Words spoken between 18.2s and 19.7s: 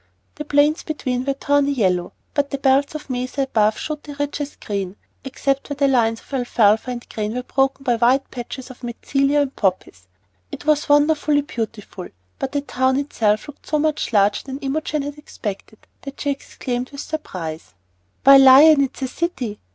"Why, Lion, it's a city!